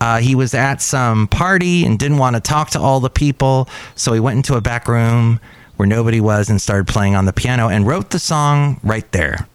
Uh, 0.00 0.18
he 0.18 0.34
was 0.34 0.54
at 0.54 0.82
some 0.82 1.26
party 1.26 1.84
and 1.84 1.98
didn't 1.98 2.18
want 2.18 2.36
to 2.36 2.40
talk 2.40 2.70
to 2.70 2.80
all 2.80 3.00
the 3.00 3.10
people, 3.10 3.68
so 3.94 4.12
he 4.12 4.20
went 4.20 4.36
into 4.36 4.54
a 4.54 4.60
back 4.60 4.88
room 4.88 5.40
where 5.76 5.86
nobody 5.86 6.20
was 6.20 6.48
and 6.50 6.60
started 6.60 6.86
playing 6.86 7.14
on 7.14 7.24
the 7.24 7.32
piano 7.32 7.68
and 7.68 7.86
wrote 7.86 8.10
the 8.10 8.18
song 8.18 8.80
right 8.82 9.10
there. 9.12 9.48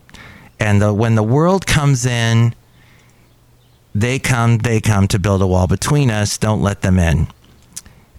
And 0.59 0.81
the, 0.81 0.93
when 0.93 1.15
the 1.15 1.23
world 1.23 1.65
comes 1.65 2.05
in, 2.05 2.53
they 3.93 4.19
come, 4.19 4.59
they 4.59 4.79
come 4.79 5.07
to 5.09 5.19
build 5.19 5.41
a 5.41 5.47
wall 5.47 5.67
between 5.67 6.09
us. 6.11 6.37
Don't 6.37 6.61
let 6.61 6.81
them 6.81 6.99
in. 6.99 7.27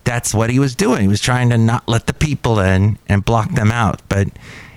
That's 0.05 0.35
what 0.35 0.51
he 0.51 0.59
was 0.59 0.75
doing. 0.75 1.03
He 1.03 1.09
was 1.09 1.21
trying 1.21 1.51
to 1.51 1.59
not 1.59 1.89
let 1.89 2.07
the 2.07 2.13
people 2.13 2.59
in 2.59 2.99
and 3.09 3.25
block 3.25 3.53
them 3.53 3.71
out. 3.71 4.03
But 4.09 4.29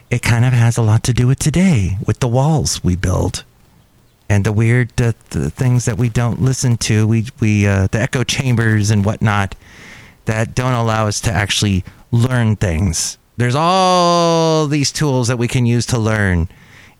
it 0.10 0.22
kind 0.22 0.46
of 0.46 0.54
has 0.54 0.78
a 0.78 0.84
lot 0.84 1.04
to 1.04 1.14
do 1.14 1.28
with 1.28 1.40
today, 1.40 1.98
with 2.06 2.20
the 2.20 2.28
walls 2.28 2.84
we 2.84 2.96
build 2.96 3.44
and 4.30 4.44
the 4.44 4.52
weird 4.52 5.00
uh, 5.02 5.14
the 5.30 5.50
things 5.50 5.86
that 5.86 5.98
we 5.98 6.10
don't 6.10 6.42
listen 6.42 6.78
to, 6.78 7.08
we 7.08 7.26
we 7.40 7.68
uh, 7.68 7.88
the 7.92 8.00
echo 8.00 8.24
chambers 8.24 8.92
and 8.92 9.06
whatnot 9.06 9.56
that 10.26 10.56
don't 10.56 10.74
allow 10.74 11.08
us 11.08 11.22
to 11.22 11.32
actually 11.32 11.84
learn 12.12 12.56
things. 12.56 13.18
There's 13.38 13.56
all 13.56 14.68
these 14.68 14.92
tools 14.92 15.28
that 15.28 15.38
we 15.38 15.48
can 15.48 15.66
use 15.66 15.86
to 15.88 16.00
learn 16.00 16.48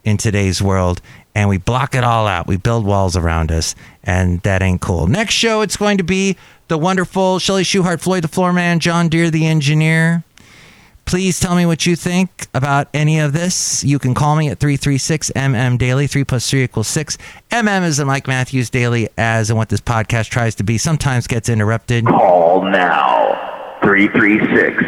in 0.04 0.18
today's 0.18 0.62
world, 0.62 1.02
and 1.34 1.50
we 1.50 1.58
block 1.58 1.96
it 1.96 2.04
all 2.04 2.28
out. 2.28 2.48
We 2.48 2.58
build 2.58 2.86
walls 2.86 3.16
around 3.16 3.52
us, 3.52 3.74
and 4.04 4.42
that 4.42 4.62
ain't 4.62 4.82
cool. 4.82 5.08
Next 5.08 5.34
show, 5.34 5.62
it's 5.62 5.78
going 5.78 5.98
to 5.98 6.04
be 6.04 6.38
the 6.68 6.78
wonderful 6.78 7.40
Shelly 7.40 7.64
Shuhart, 7.64 8.02
Floyd 8.02 8.24
the 8.24 8.28
Floor 8.28 8.54
Man, 8.54 8.80
John 8.80 9.10
Deere 9.10 9.32
the 9.32 9.48
Engineer. 9.48 10.24
Please 11.06 11.40
tell 11.40 11.56
me 11.56 11.66
what 11.68 11.86
you 11.86 11.96
think 11.96 12.48
about 12.54 12.88
any 12.94 13.20
of 13.20 13.32
this. 13.32 13.84
You 13.84 14.00
can 14.00 14.16
call 14.16 14.36
me 14.36 14.50
at 14.50 14.60
336 14.60 15.32
MM 15.36 15.78
Daily. 15.78 16.08
3 16.08 16.24
plus 16.24 16.50
3 16.50 16.64
equals 16.64 16.88
6. 16.88 17.18
MM 17.52 17.84
is 17.84 17.98
the 17.98 18.06
Mike 18.06 18.28
Matthews 18.28 18.72
Daily, 18.72 19.08
as 19.18 19.50
and 19.52 19.58
what 19.58 19.70
this 19.70 19.82
podcast 19.82 20.30
tries 20.30 20.56
to 20.56 20.64
be. 20.64 20.80
Sometimes 20.80 21.28
gets 21.28 21.48
interrupted. 21.48 22.06
Call 22.08 22.64
now 22.64 23.78
336 23.84 24.84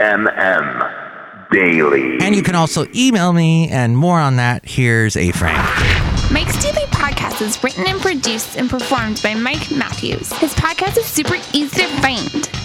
MM 0.00 1.50
Daily. 1.50 2.18
And 2.20 2.36
you 2.36 2.42
can 2.42 2.54
also 2.54 2.86
email 2.94 3.32
me, 3.32 3.68
and 3.70 3.96
more 3.96 4.20
on 4.20 4.36
that. 4.36 4.66
Here's 4.66 5.16
A 5.16 5.32
Frame. 5.32 5.56
Mike's 6.30 6.62
Daily 6.62 6.86
Podcast 6.88 7.40
is 7.40 7.62
written 7.64 7.86
and 7.86 8.00
produced 8.00 8.56
and 8.58 8.68
performed 8.68 9.20
by 9.22 9.34
Mike 9.34 9.70
Matthews. 9.70 10.30
His 10.34 10.52
podcast 10.54 10.98
is 10.98 11.06
super 11.06 11.36
easy 11.54 11.82
to 11.82 11.88
find. 12.00 12.53